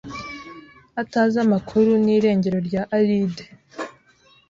[1.01, 3.45] atazi amakuru n’irengero rya Alide.